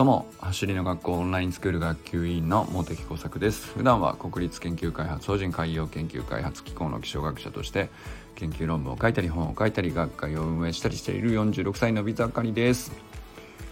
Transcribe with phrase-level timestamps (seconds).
[0.00, 3.66] どうも走りの学校オンラインスクール学級委員の茂木耕作です。
[3.74, 7.90] 普段は国立研究開発法人海洋研究開発機構の気象学者として
[8.34, 12.92] 研究論文を書いたり本を書いたり学会を運営したりしている46歳のビザカリです。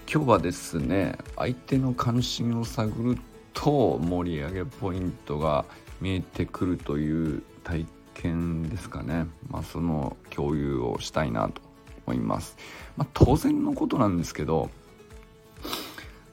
[0.06, 3.18] 今日はですね相手の関心を探る
[3.54, 5.64] と盛り上げポイントが
[6.02, 9.26] 見えてくるという体験ですかね。
[9.48, 11.62] まあその共有をしたいなと
[12.06, 12.58] 思います。
[12.98, 14.68] まあ、当然のことなんですけど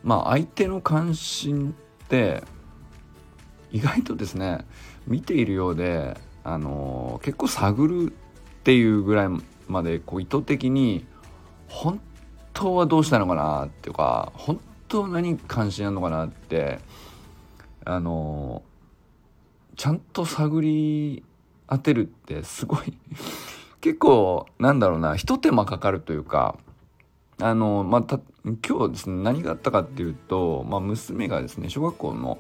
[0.06, 2.44] まあ相手の関心って
[3.72, 4.60] 意外とですね
[5.08, 9.28] 見ているようで、あのー、結構探るっていうぐらい
[9.68, 11.06] までこう意図的に
[11.68, 12.00] 本
[12.54, 16.80] 当はどうしたのかなっていうか本当何関心あるのかなって
[17.84, 21.24] あのー、ちゃんと探り
[21.68, 22.96] 当てるってすごい
[23.82, 26.58] 結構なんだろうな一手間かかるというか
[27.42, 32.38] あのまた今日ですね何があったかっていうと、まあ、娘がですね小学校の、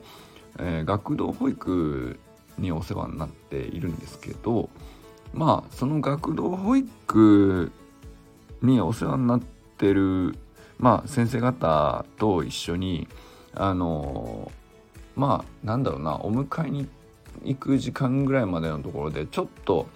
[0.59, 2.19] えー、学童保育
[2.59, 4.69] にお世話になっているんですけど
[5.33, 7.71] まあその学童保育
[8.61, 9.41] にお世話になっ
[9.77, 10.37] てる、
[10.77, 13.07] まあ、先生方と一緒に
[13.55, 14.51] あの
[15.15, 16.87] まあなんだろうなお迎えに
[17.43, 19.87] 行く時間ぐらいまでのところでちょっと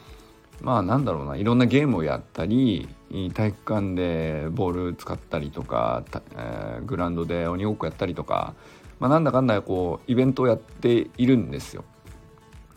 [0.62, 2.90] まあなんだろうないろんなゲームをやったり
[3.34, 6.04] 体育館でボール使ったりとか、
[6.36, 8.54] えー、グラウンドで鬼ごっこやったりとか、
[9.00, 11.84] まあ、なんだかんだこうイベントをやっているんですよ。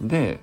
[0.00, 0.40] で、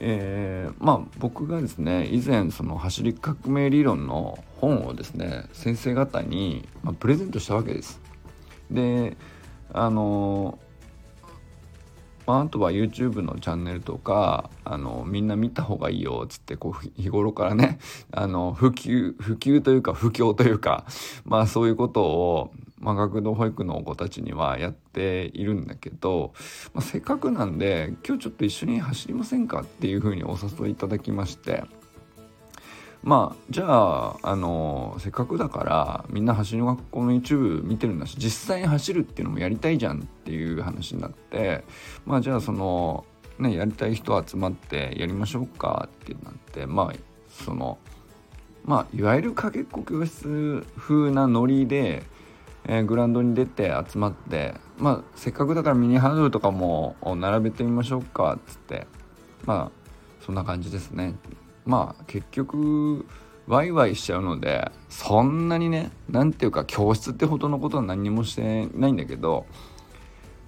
[0.00, 8.00] えー、まあ僕がですね以前その走り革命理論の本をですね先生方に、ま、プレゼントしたわけです。
[8.70, 9.16] で
[9.72, 10.58] あの
[12.28, 17.78] まあ、あとは YouTube のチャンネルとかあのみんな見た方がいいよっつってこう日頃からね
[18.12, 20.84] あの普及普及というか不況というか
[21.24, 26.34] まあそういうことを、まあ、学童保育の子たちにはやっているんだけど、
[26.74, 31.64] まあ、せっかくなんで今日ちょっと一緒に走りませんかっていうふうにお誘いいただきまして。
[33.02, 41.64] まあじゃああのせっかくだからみんな走りの学校の YouTube 見てるんだし実際に走るっていうのもやりたいじゃんっていう話になって
[42.04, 43.04] まあじゃあその
[43.38, 46.92] ねやりたい人集まってやりましょうかってなってまあ
[47.28, 47.78] その
[48.64, 52.02] まあいわゆるかけっこ教室風なノリで、
[52.66, 58.86] えー、グラウンドに出て集まってまあせっかくだからミニハードルとかも並べてみましょうかっつって
[59.44, 61.14] まあそんな感じですね。
[61.68, 63.04] まあ結局
[63.46, 69.44] ワイワイしちゃうのでそんなにね何ていうか教室ってほどのことは何にもしてないんだけど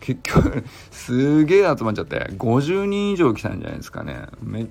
[0.00, 4.28] 結局 すげえ集まっちゃって50人以上来たんじゃないですかね。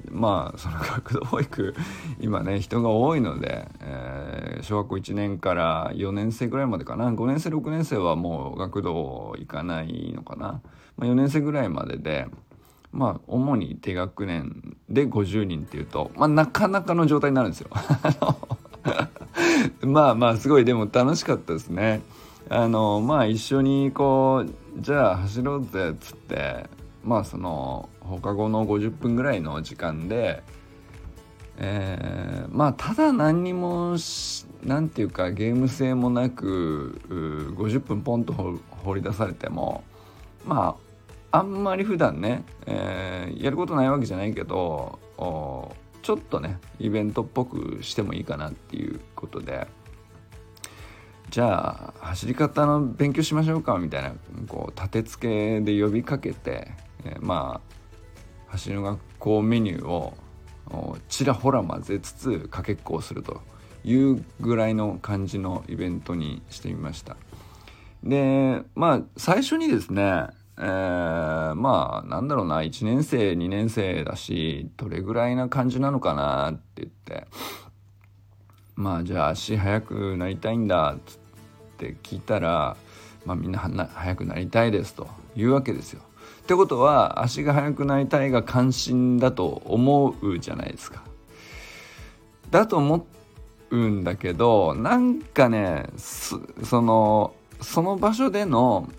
[0.10, 1.76] まあその学童保育
[2.20, 7.12] 今ね人が多いので、えー、小学校1年から4年生ぐらいまでかな。
[7.12, 10.62] 5年生6年生はもう学童行かないのかな、
[10.98, 12.26] まあ、4年生ぐらいまでで
[12.92, 17.70] まあ主に低学年で50人っていうと、まあ、なかなかの状態になるんですよ。
[19.82, 22.02] まあまあすごいでも楽しかったですね。
[22.50, 26.66] あのまあ一緒にこうじゃあ走ろうぜっつって
[27.04, 30.42] まあその放課後の50分ぐらいの時間で、
[31.58, 33.98] えー、まあただ何にも
[34.64, 37.00] 何ていうかゲーム性もなく
[37.56, 38.34] 50分ポンと
[38.84, 39.84] 放り出されても
[40.44, 40.89] まあ
[41.32, 45.00] あんまり普段ね、えー、やることないわけじゃないけど
[46.02, 49.68] ちょっとねイベントっぽくしてもいいかなっていうことで
[51.30, 54.14] じゃあ走り方の勉強しましょうかみたいな
[54.48, 56.72] こう立て付けで呼びかけて、
[57.06, 57.62] えー、ま
[58.48, 60.18] あ走りの学校メニューを
[61.08, 63.42] ちらほら混ぜつつかけっこをすると
[63.84, 67.18] いうぐらいの感じのイベントにしてみました。
[68.04, 70.28] でまあ最初にですね
[70.62, 77.28] えー、まあなんだろうな1年生2年生だしどれぐらいな感じなのかなって言って
[78.76, 81.20] まあじゃあ足速くなりたいんだっつっ
[81.78, 82.76] て聞いたら、
[83.26, 86.02] まあ、みんな速くなりたいですというわけですよ。
[86.44, 91.04] ってことは足が速くなりたいが関心だと思うじゃないですか。
[92.52, 93.08] だと思
[93.70, 98.90] うんだけどなんかねそのその場所での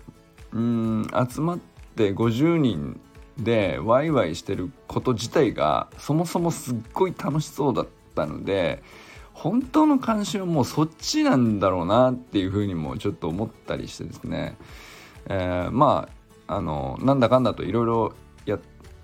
[0.53, 1.59] うん集まっ
[1.95, 2.99] て50人
[3.37, 8.83] でワイワイしてること自体がそもそもすっごい楽しそうだったので
[9.33, 14.57] 本当の関心はもうそっちなんだろうなっていうふうにもちょっと思ったりしてですね、
[15.27, 16.09] えー、ま
[16.47, 18.13] ああのなんだかんだといろいろ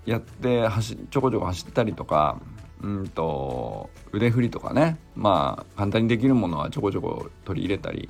[0.08, 2.40] やって走ちょこちょこ走ったりとか
[2.82, 4.98] うんと腕振りとかね。
[5.14, 8.08] まあ簡単にできるものはちょこちょこ取り入れたり、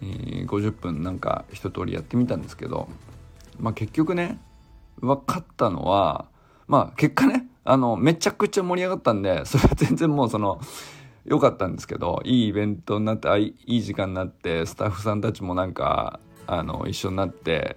[0.00, 2.88] 50分なんか一通りやってみたんですけど、
[3.58, 4.38] まあ、結局ね
[5.00, 6.26] 分かったのは
[6.66, 10.60] まあ結果ねあのめちゃくちゃ盛り上がったんでそれは全然もうその
[11.24, 17.76] 良かったんですけどいいイベントになってあいい時間になってスタッフさんたちもなんかあの一緒になって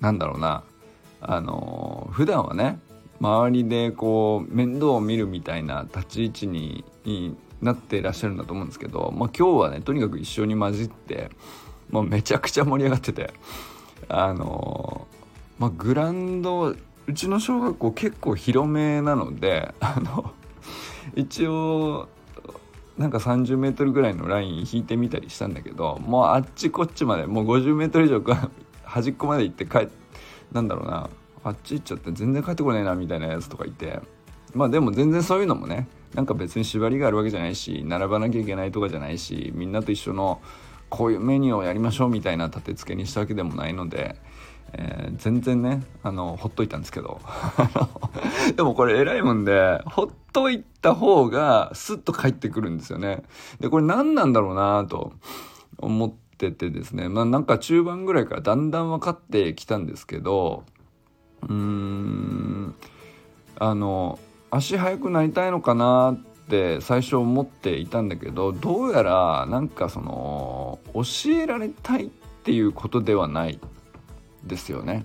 [0.00, 0.62] なんだろうな
[1.20, 2.78] あの普段はね
[3.20, 6.84] 周りでこう面倒を見るみたいな立ち位置に
[7.62, 11.30] なってらっしゃるんだと思うんですけど、まあ、今日はねとにかく一緒に混じって
[11.90, 13.32] もうめちゃくちゃ盛り上がってて
[14.08, 15.06] あの
[15.58, 16.74] まあグラウンド
[17.06, 20.32] うちの小学校結構広めなのであの
[21.16, 22.08] 一応
[22.98, 28.50] なんか30メートルぐらいのライン引いてみたりしたんだけどもうあっちこっちまでもう50メートル以上か
[28.84, 29.88] 端っこまで行って帰
[30.52, 31.08] なんだろうな
[31.44, 34.00] あっち行っちゃって全然帰ってこないなみたいなやつとかいて
[34.54, 40.40] まあでも全然そういうのもねなんか別に縛りがあるわけじゃないし並ばなきゃいけないとかじゃないしみんなと一緒の
[40.88, 44.16] こういうメニューをやりましょうみたいな立て付けにしたわけでもないので、
[44.72, 47.20] えー、全然ねあのほっといたんですけど。
[48.56, 53.22] でもこれ偉いもんでほっといた方がスッと帰ってくるんですよね。
[53.60, 55.12] でこれ何なんだろうなと
[55.76, 57.08] 思っててですね。
[57.08, 60.64] まあなんか中盤ぐらいからだんだん分かってきたんですけど
[61.42, 62.74] うーん
[63.58, 64.18] あの
[64.50, 66.16] 足速くなりたいのかなっ
[66.48, 71.02] て最初思っていたんだけどどうやらなんかその教
[71.32, 72.08] えられたいっ
[72.44, 73.60] ていうことではない
[74.44, 75.04] ですよね。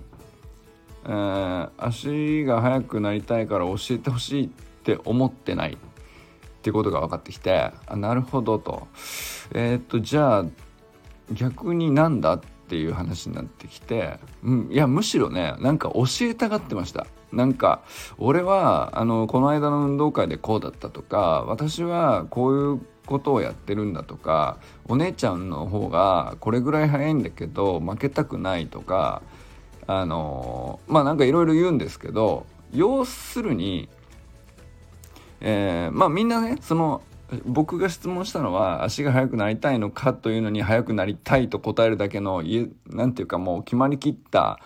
[1.06, 4.48] えー、足が速くなりたいから教えてほしいっ
[4.84, 5.76] て思ってないっ
[6.62, 8.88] てことが分かってきてあなるほどと
[9.52, 10.44] えー、っとじゃあ
[11.32, 17.82] 逆になんだっていう話になってきて、うん、いやむしろねなんか教えたがってましたなんか
[18.18, 24.58] 俺はあのこの間の運動会でこうだったとか私はこういうことをやってるんだとか
[24.88, 29.22] お姉ちゃんの方がこれぐらい早いんだけど負けたくないとか
[29.86, 33.88] あのまあなんかいろいろ言うんですけど要するに、
[35.40, 37.02] えー、まあみんなねその
[37.44, 42.42] 僕が質問したのは足が速くなりたいのかというのに速くなりたいと答えるだけの
[42.86, 44.60] 何ていうかもう決まりきった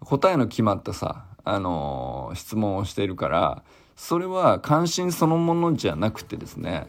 [0.00, 3.62] 答えの決まったさあの質問をしているから
[3.96, 6.86] それは関心そのものじゃなくてですね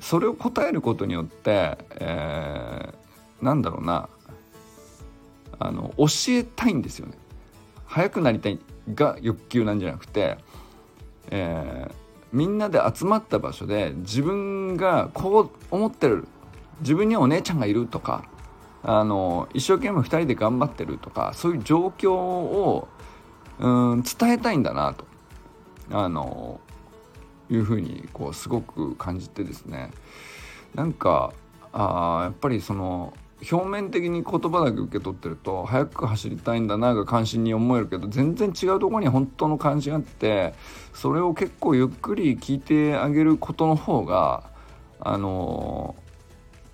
[0.00, 4.08] それを答えることによって、えー、なんだろうな
[5.60, 7.14] あの教えたいんですよね。
[7.86, 8.58] 早くなりたい
[8.92, 10.36] が欲求なんじゃなくて、
[11.30, 11.92] えー、
[12.32, 16.26] みんなで集まった場所で自分がこう思ってる
[16.80, 18.24] 自分にはお姉ちゃんがいるとか
[18.82, 22.88] あの一生懸命2人で頑張ってるとかそういう状況を
[23.64, 25.04] ん伝えたいんだなと。
[25.90, 26.60] あの
[27.48, 29.90] いうふうにこうすごく感じてですね。
[30.74, 31.32] なんか
[31.72, 33.12] あやっぱりその
[33.50, 40.54] 表面的に言葉だけ受け取ってると早く走りたいんだなが関心に思えるけど全然違うところに本当の関心があって
[40.94, 44.44] それを結構ゆっくり聞いてあげることの方が
[45.00, 45.94] あの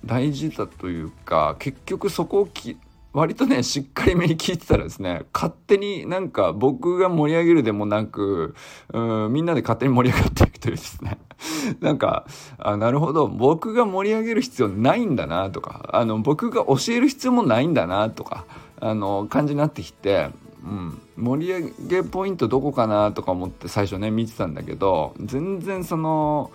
[0.05, 2.79] 大事だというか結局そこをき
[3.12, 8.54] 割とね、しっかりめに聞いてたらですね、勝手になんか僕が盛り上げるでもなく、
[8.92, 11.18] うん、みんなで勝手に盛り上がっていくというですね、
[11.80, 12.26] なんか、
[12.58, 18.46] あなるほど、僕が盛り上げる必要ないんだなとか、あの、僕が教える必要もないんだなとか、
[18.81, 20.31] あの、感じになってきて、
[20.64, 26.50] うん、盛り上げポイントどこかなとか思って最初ね、見てたんだけど、全然その、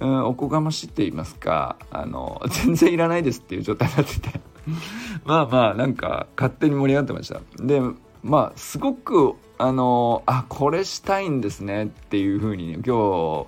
[0.00, 4.40] うん、おこがましいって言いますか、あの、全然いらないですっていう状態になってて。
[5.24, 7.40] まあまあなんか勝手に盛り上がってました。
[7.62, 7.80] で
[8.22, 13.46] まあすごくあのあこれしたいんですねっていう風に、ね、今日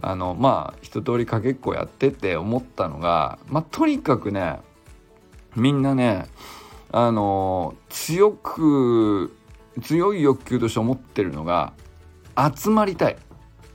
[0.00, 4.60] あのまあ一通りかけっこやってて思ったのがまあとにかくね
[5.56, 6.26] みんなね
[6.90, 9.34] あの強く
[9.82, 11.72] 強い欲求として思ってるのが
[12.36, 13.16] 集まりたい、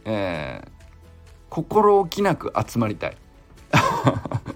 [0.06, 0.70] えー、
[1.50, 3.18] 心置きなく集まりたい。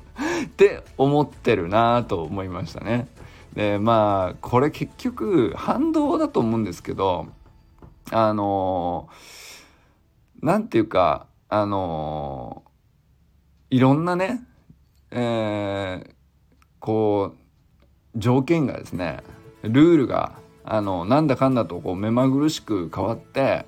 [0.51, 3.07] って思ってるなと思いましたね。
[3.53, 7.27] でまあこれ結局反動だと思うんですけど
[8.11, 9.09] あの
[10.41, 12.63] 何て言うかあの
[13.69, 14.41] いろんなね、
[15.11, 16.09] えー、
[16.79, 19.21] こう条件がですね
[19.63, 23.65] ルールがあのなんだかんだとこう目まぐるしく変わって、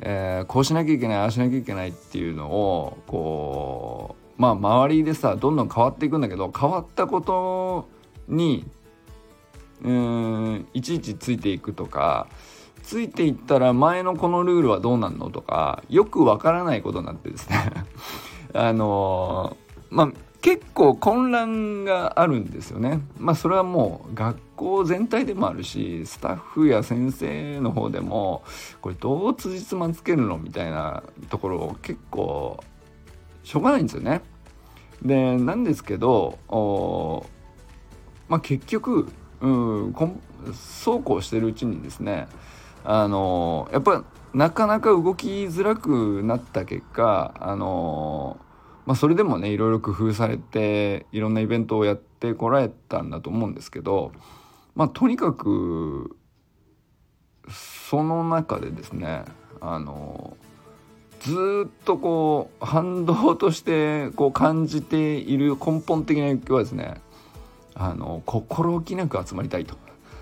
[0.00, 7.90] えー、こうしなきゃいけないああしなきゃいけないっていうのをこうまあ周りでさどんどん変わっていくんだけど変わったこと
[8.26, 8.64] に
[9.82, 12.26] うんいちいちついていくとか
[12.82, 17.84] ついていったら前のこのルールはどうなんのとかよくわからないことになってですね
[18.54, 23.02] あのー、まあ結構混乱があるんですよね。
[23.18, 28.42] まあそれはもう学校全体でもあるしスタッフや先生の方でも
[28.80, 32.58] これどう辻褄つけるのみたいなところを結構
[33.42, 34.22] しょうがないんですよね。
[35.02, 36.38] でなんですけど
[38.28, 39.08] まあ結局、
[39.40, 39.94] うん、
[40.52, 42.28] そうこうしてるうちにですね
[42.84, 44.04] あのやっぱ
[44.34, 48.38] なかなか動きづらくなった結果あの
[48.86, 54.10] まあ、それでもねいろいろ工夫されていろんなイベントをやってこられたんだと思うんですけど、
[54.74, 56.16] まあ、とにかく
[57.48, 59.24] その中でですね
[59.60, 60.36] あの
[61.20, 67.00] ずっとこう反動としてこう感じている根本的な影響はですね
[67.74, 69.76] あの心置きなく集まりたいと。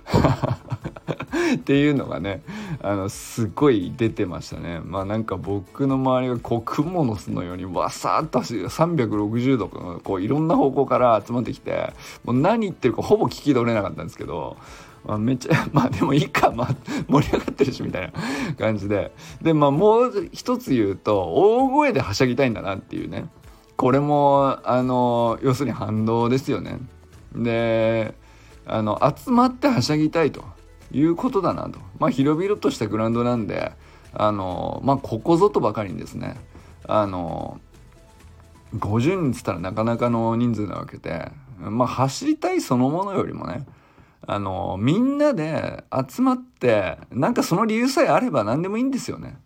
[1.57, 2.43] っていうのがね
[2.83, 4.81] あのすごい出てましたね。
[4.85, 11.93] まあなんか僕の周りがこうクモの巣のようにわさっと360度こういろんな方向から集まってきて
[12.25, 14.57] もう何言ってるかほぼ聞き取れなかったんですけど
[15.05, 16.69] まあ、めっちゃ まあでもいいか、 まあ、
[17.09, 18.13] 盛り上がってるしみたいな
[18.55, 19.13] 感じで。
[19.43, 23.29] でまあもう一つ言うと大声ではしゃぎたいんだなっていうね。
[23.77, 26.81] これもあの要するに反動ですよね。
[27.35, 28.15] で
[28.67, 30.45] あの集まってはしゃぎたいと。
[30.91, 31.79] いうことだなと。
[31.99, 33.73] まあ広々としたグラウンドなんで
[34.15, 36.37] あのまあここぞとばかりにですね。
[36.87, 37.61] あの
[38.77, 41.31] 50人っつったらなかなかの人数なわけで。
[41.59, 43.67] まあ走りたいそのものよりもね
[44.27, 49.39] あのみんなで集まってなんかその理由さえあれば何でもいいんですよね。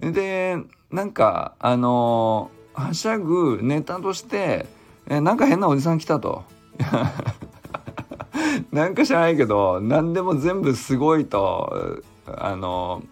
[0.00, 0.58] で
[0.90, 4.66] なんかあのはしゃぐネタとして
[5.08, 6.44] えなんか変なおじさん来たと
[8.72, 13.02] なんか知らないけど何でも全部すごいとあの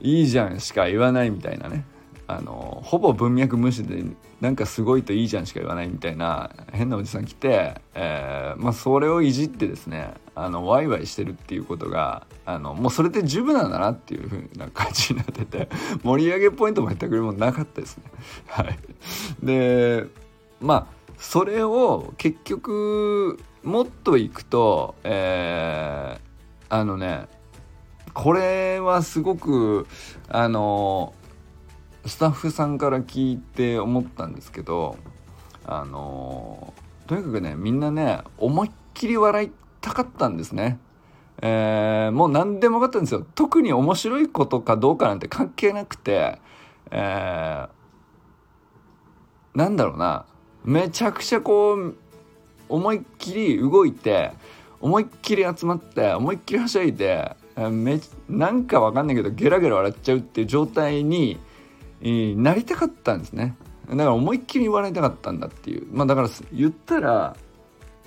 [0.00, 1.84] いいじゃんしか言わないみたいなね
[2.26, 4.04] あのほぼ文脈無視で
[4.44, 15.70] なんかすごいといいじゃんしか言わないみたいな変なおじさん来て、えー、まあ、それをいじってですねあのワイワイしてるっていうことがあのもうそれで十分なんだなっていう風な感じになってて
[16.04, 18.04] 盛り上げポイントも全くもなかったですね。
[18.48, 18.78] はい、
[19.42, 20.04] で
[20.60, 20.86] まあ
[21.16, 27.28] それを結局もっといくと、えー、あのね
[28.12, 29.86] これはすごく
[30.28, 31.14] あの
[32.06, 34.96] スタッフさんから聞いて思ったんですけど
[35.64, 36.74] あの
[37.06, 40.78] とにかくねみんなね思いっきり笑いたかったんですね。
[41.42, 43.26] えー、もう何でも分かったんですよ。
[43.34, 46.38] 特に面白いことかどうかなんて関係なくて、
[46.90, 50.26] えー、なんだろうな
[50.64, 51.96] めちゃくちゃこう
[52.68, 54.32] 思いっきり動いて
[54.80, 57.36] 思いっきり集まって思いっきりはしゃいで
[57.70, 61.38] めなんかわかんないけどゲラゲラ笑っちゃうっていう状態に
[62.04, 63.56] なりたかったんですね。
[63.88, 65.86] だから思いっきり笑いたかったんだっていう。
[65.90, 67.36] まあだから言ったら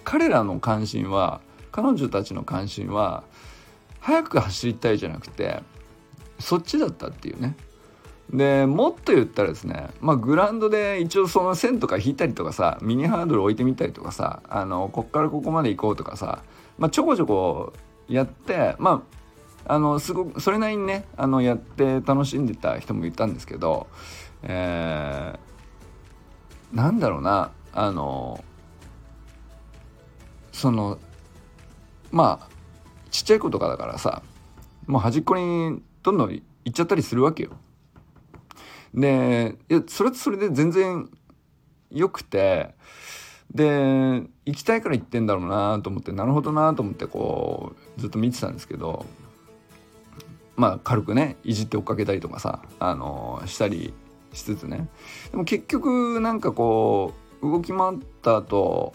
[0.04, 3.24] 彼らの関心は彼女たちの関心は
[4.00, 5.62] 早く走りたいじゃなくて
[6.40, 7.56] そっちだったっていうね。
[8.30, 16.44] でもっと言ったらですねまあグラウンドで一応その線とか引いたりとかさミニハードル置いてみたりとかさあのこっからここまで行こうとかさ、
[16.78, 17.74] まあ、ちょこちょこ
[18.10, 19.18] やってまあ
[19.70, 23.88] あのすごくそれなりにねあのやって楽しんでた人もいたんですけど、
[24.44, 28.44] えー、なんだろうなあの
[30.54, 31.00] その
[32.12, 32.50] まあ
[33.12, 34.24] ちっちゃい子とかだからさ
[34.86, 37.52] もう端っこにどんどん行っちゃったりするわけよ。
[38.94, 41.10] でいやそれとそれで全然
[41.92, 42.74] 良くて
[43.54, 49.06] で行きたいから行ってんだろうなと思ってなるほどなと思ってこうずっと見てたんですけど
[50.58, 53.94] まあ軽くねいじって追っかけたりとかさあのしたり
[54.34, 54.90] しつつね。
[55.32, 58.94] でも結局なんかこう動き回った後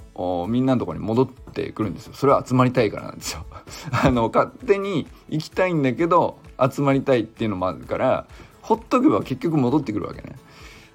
[0.49, 2.15] みんなのとこに戻ってくるんですよ。
[2.15, 3.47] それは集まりたいからなんですよ。
[4.05, 8.27] あの勝手に行きたいんだけど集まりたいっていうのもあるから
[8.61, 10.37] ほっとけば結局戻ってくるわけね。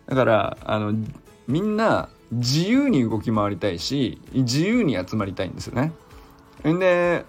[0.08, 0.94] だからあの
[1.48, 5.94] みんな自由に動き回りたいし自由に集まりたいんですよね。
[6.64, 7.26] で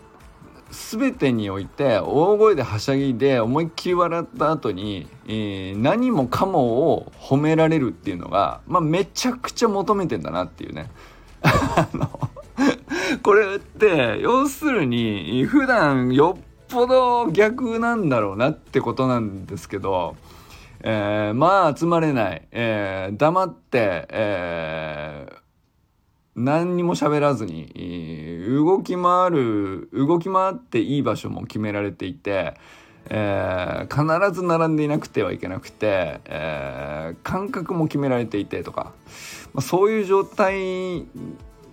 [0.70, 10.90] 全てにおいて大声ではしゃぎで思いっきり笑った後に、えー、何もかもを褒められるっていうのが、まあ、めちゃくちゃ求めてんだなっていうね。
[11.42, 12.08] あの
[13.22, 20.16] これって要するに普段よっぽど逆なんだろうなってことなんですけど
[20.80, 25.32] えー、まあ集まれない、えー、黙って、えー、
[26.38, 27.72] 何にも喋らずに
[28.48, 32.54] 動き回る動き回っていい場所も決められていて、
[33.10, 38.92] えー、必ず並んでいなくてはいけなくて、えー、間隔も決められていてとか、
[39.52, 41.06] まあ、そういう状態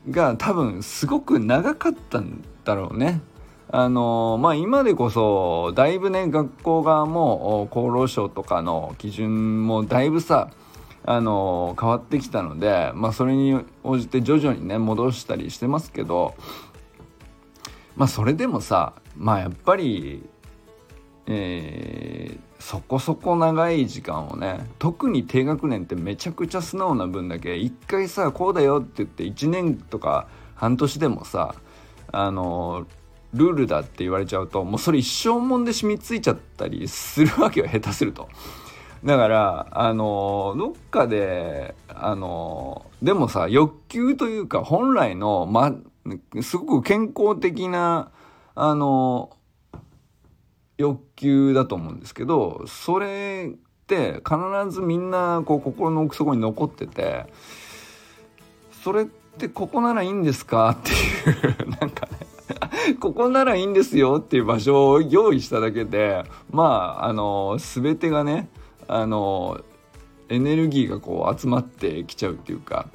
[0.09, 3.21] が多分すごく長かったんだろうね。
[3.67, 10.49] あのまあ今でこそだいぶね学校側も厚労省とかの基準もだいぶさ
[11.07, 16.33] あの変わってきたので、まあ、それに応じて徐々にね戻したりしてますけど
[17.95, 20.27] まあそれでもさまあやっぱり
[21.27, 31.55] えー、そこそこ長い時間をね特に低学年ってめちゃくちゃ素直な分だけ一回さこうだよって言って1年とか半年でもさ
[32.11, 32.85] あの
[33.33, 38.29] ルールだって言われちゃうともうそれ一生もんで染みついちゃったりするわけよ下手すると。
[39.05, 45.75] だからあのどっかであのでもさ欲求というか本来の、ま、
[46.41, 48.09] すごく健康的な
[48.55, 49.29] あの
[50.77, 57.27] 欲求だと思うんですけどそれって必ずみんなこう心の奥底に残ってて
[58.83, 60.71] それってここならいいんですか？
[60.71, 66.63] っていうなんかねここならいいんですよっていう場所を用意しただけでま
[66.99, 68.49] ああの全てがね
[68.87, 69.61] あの
[70.29, 72.89] エネルギーがこう集まってきちゃうっていうか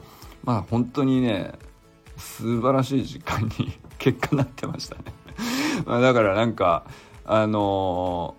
[0.45, 1.53] まあ本当にね
[2.17, 5.03] 素晴らしい時間に 結果になってましたね。
[5.87, 6.85] だからなんか
[7.25, 8.35] あの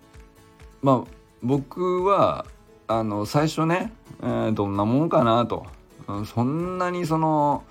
[0.83, 1.03] ー、まあ
[1.41, 2.45] 僕は
[2.87, 5.65] あの最初ね、えー、どんなもんかなと、
[6.07, 7.63] うん、そんなにその、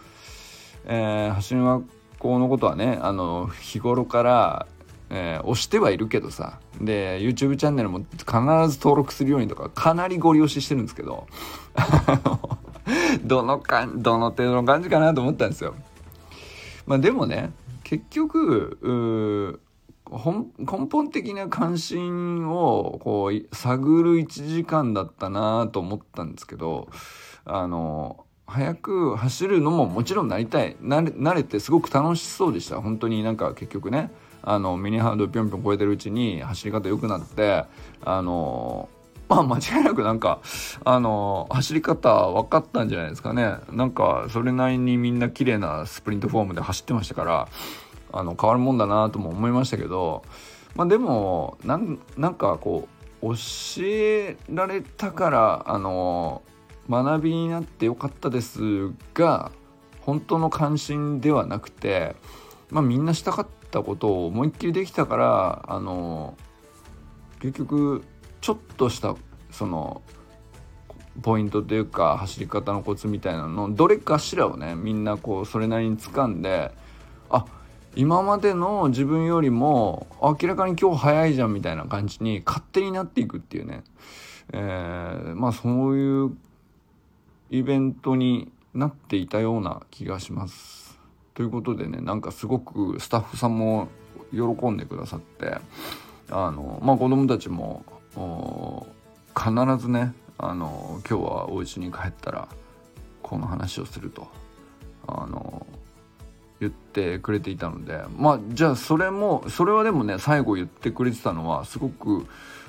[0.86, 4.66] えー、橋の学校のことはねあの日頃から
[5.10, 6.58] えー、押してはいるけどさ。
[6.80, 8.30] で YouTube チャンネルも必ず
[8.78, 11.26] 登録するようにとかかなりご利用ししてるんですけど。
[13.22, 15.74] どのかどの程度の感じかなと思ったんですよ。
[16.86, 17.52] まあ、でもね
[17.84, 19.60] 結局
[20.10, 26.88] 根本的な関心をこう探る1時間だったなと思ったんですけど
[27.44, 32.80] あの速く走るのももちろんなりたい慣れてすごく楽しそうでした。
[32.80, 34.10] 本当になんか結局ね。
[34.42, 37.64] あのミニハードぴょんぴょん超えてるうちに走り方良くなって
[38.02, 38.88] あの
[39.28, 40.40] まあ間違いなくなんか
[40.84, 43.54] あの走り方分かったんじゃないですかね。
[43.70, 47.48] なんかそれなりにみんな綺麗なスプリントフォームで走ってましたから
[48.12, 50.24] あの変わるもんだなとも思いましたけど
[50.74, 52.88] まあでもなんなんかこ
[53.22, 53.34] う教
[53.84, 56.42] えられたからあの
[56.88, 59.52] 学びになってよかったですが
[60.00, 62.16] 本当の関心ではなくて
[62.70, 66.36] まあみんなしたかったことを思いっきりできたからあの
[67.40, 68.04] 結局
[68.40, 69.16] ちょっとした
[69.50, 70.02] その
[71.22, 76.72] ポイントというか走り方のコツみたいなのどれかしらをねみんなこうそれなりに掴んで
[77.28, 77.44] あ
[77.96, 83.82] 今までの自分よりも明らかに今日早いじゃんみたいな感じに勝手になっていくっていうね、
[84.52, 86.36] えー、まあそういう
[87.50, 90.89] イベントになっていたような気がします。
[91.34, 93.88] ということでねなんかすごくスタッフさんも
[94.32, 95.56] 喜んでくださって
[96.30, 97.84] あのまあ子供たちも
[99.36, 102.48] 必ずねあの今日はお家に帰ったら
[103.22, 104.28] この話をすると
[105.06, 105.66] あの
[106.60, 112.26] 言ってくれていたのでまあじゃあそれもそれはでもね最後言ってくれてたのはすごく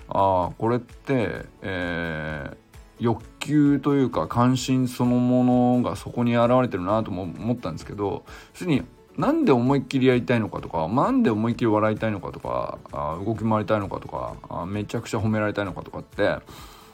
[0.07, 2.70] ああこれって、えー、
[3.01, 5.43] 欲求というか関心そのも
[5.79, 8.83] のがそこに現れてるなとも思ったんですけどすでに
[9.17, 16.37] なんで思いっきりやりたいのかとかなんで思いっきり笑いたいのかとかあ動き回りたいのかとかあめちゃくちゃ褒められたいのかとかって、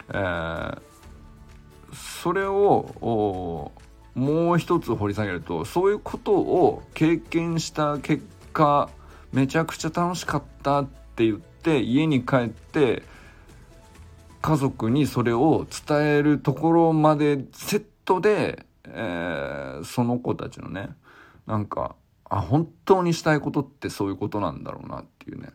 [0.10, 0.80] えー、
[1.93, 3.72] それを
[4.15, 8.89] もう一つ掘り下げるとそういうことを経験した結果
[9.34, 13.04] めちゃくちゃ楽しかったって言って家に帰って
[14.41, 20.89] 家族にそれを伝えるところまでセットで、えー、その子たちのね
[21.45, 21.95] なんか
[22.30, 25.50] あ本当にしたいことってそういうことなんだろうなっていうね。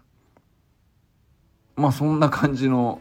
[1.77, 3.01] まあそんな感じの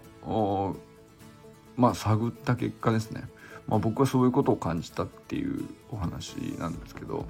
[1.78, 3.24] まあ探った結果ですね、
[3.68, 7.26] まあ、僕はそういうことを感じたっていうお話なんですけど。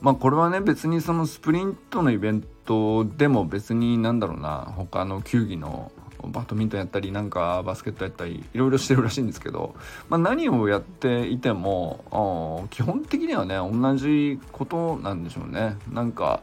[0.00, 5.90] まあこれはね別にそのスプリントのイベントでも別になんだろうな他の球技の
[6.30, 9.74] バドミントンやったりなんかバスケットやったりいろいろしてるらしいんですけど、
[10.08, 15.76] まあ、何をやっていても基本的にはね同じことなんでしょうね。
[15.92, 16.42] なんか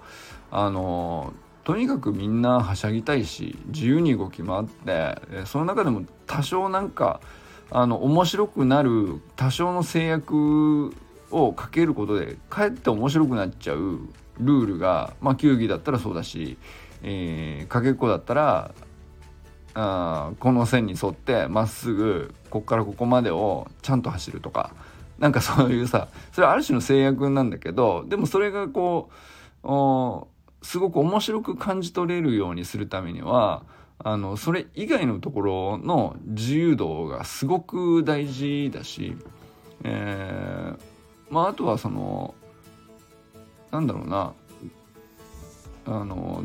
[0.52, 7.22] あのとにかくみんなはしゃぎたいし自由に動き回ってその中でも多少なんか
[7.70, 10.94] あの面白くなる多少の制約
[11.30, 14.00] をかけることでかえって面白くなっちゃう
[14.40, 16.58] ルールが、まあ、球技だったらそうだし、
[17.04, 18.74] えー、かけっこだったら
[19.74, 24.72] あこの線に沿ってまっすぐこっからここまでをちゃんと走るとか。
[25.22, 29.12] なんかそういうさそれはある種の制約なんだけどでもそれがこ
[29.64, 33.64] うすごく面白く感じ取れるようにするためには
[34.00, 39.16] あのそれ以外のところの自由度がすごく大事だし、
[39.84, 40.80] えー、
[41.30, 42.34] まああとはその
[43.70, 44.34] なんだろうな
[45.86, 46.44] あの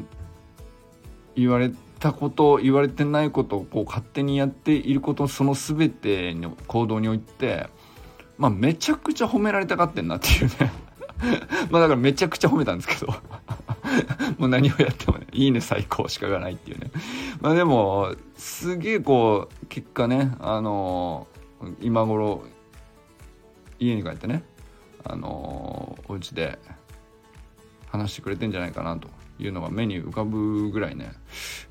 [1.35, 7.69] 言われてたこと言われてないことをこう勝手にやっていることその全ての行動において
[8.39, 10.73] まあめちゃくちゃ褒められたがってんなっていうね。
[11.71, 13.13] まあだからめちゃくちゃ褒めたんですけど。
[14.39, 16.91] もう何をやってもねいいね最高しかがないっていうね。
[17.41, 22.43] まあでもすげえこう結果ねあのー、今頃
[23.79, 24.43] 家に帰ってね
[25.05, 26.59] あのー、お家で
[27.89, 29.09] 話してくれてんじゃないかなと。
[29.39, 31.13] いうのが目に浮かぶぐらいね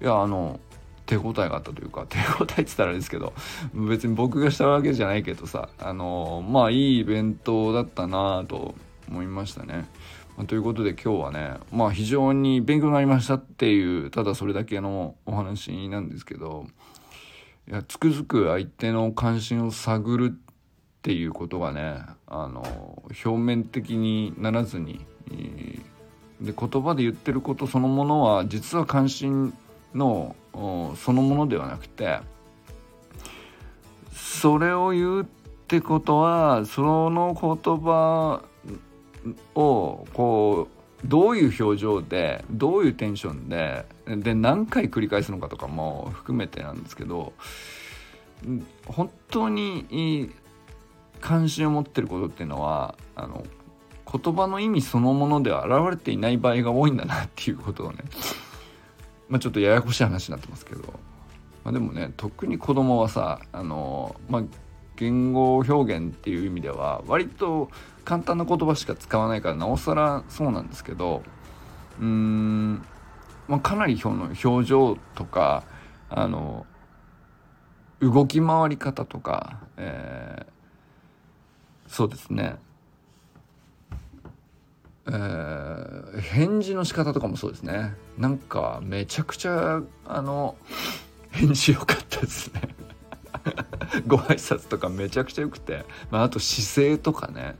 [0.01, 0.59] いやあの
[1.05, 3.33] 手応えがあったというか 手応えって言ったらあれですけど
[3.73, 8.75] 別に僕がしたわけじゃないけどさあのまあいいイベントだったなと
[9.07, 9.87] 思いましたね。
[10.47, 16.65] ということで今日はねまあ非常に勉強になりましたっていうただそれだけのお話なんですけど
[17.69, 20.37] いやつくづく相手の関心を探るっ
[21.01, 25.05] ていうことがねあの表面的にならずに、
[26.41, 29.53] で言葉で言ってることそのものは実は関心
[29.93, 32.19] のそのものではなくて
[34.13, 35.25] それを言うっ
[35.67, 38.43] てことはその言葉
[39.55, 40.67] をこ
[41.03, 47.33] うどういう表情でどういうテンションでで何回繰り返すのかとかも含めてなんですけど
[48.85, 50.31] 本当に
[51.21, 53.45] 関心を持ってることっていうのはあの
[54.11, 57.99] 言葉の意味そのものでは現れていない場合が多いんだなっていうことをね
[59.29, 60.81] まあちょっとややこしい話になってますけど、
[61.63, 64.43] まあ、でもね特に子供はさあのまあ
[64.95, 67.69] 言語表現っていう意味では割と
[68.05, 71.23] 簡単な言葉しか使わないからなおさらそうなんですけど
[71.99, 72.75] うーん、
[73.47, 75.63] まあ、かなり表情とか
[76.09, 76.65] あの
[77.99, 82.57] 動き回り方とか、えー、そうですね。
[85.07, 87.93] えー、返事の仕方とかもそうですね。
[88.17, 90.55] なんかめちゃくちゃあの
[91.31, 92.61] 返事良かったですね。
[94.07, 97.55] ご挨拶とかめちゃくちゃ良くて、まあ、あと姿勢とかね、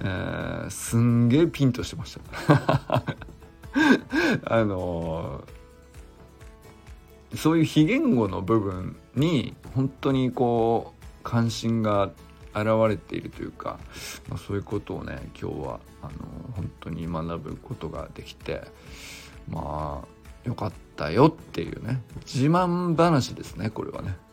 [0.00, 3.02] えー、すんげえピンとしてました
[4.44, 12.10] あのー、そういう非言語の部分に本当にこう関心が
[12.56, 13.78] 現れているというか、
[14.28, 16.12] まあ、そういうことをね今日はあの
[16.54, 18.62] 本当に学ぶことができて
[19.48, 24.16] まあよかったよっていうね自慢話ですねこれはね。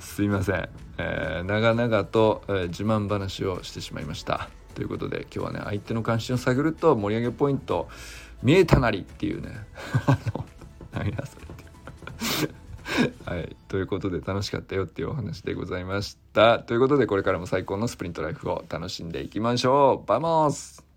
[0.00, 4.48] すいません、えー、長々と、えー、自慢話をしてしまいました。
[4.74, 7.88] ということで今日はね相手の関心を探ると盛り上げポイント
[8.42, 9.66] 見えたなりっていうね
[10.92, 11.36] 何やそ
[12.46, 12.52] れ
[13.24, 16.58] はい、ということで楽しかったよっていうお話でございました。
[16.58, 20.06] ということでこれからも最高のスプリントライフを楽しんでいきましょう。
[20.06, 20.87] Vamos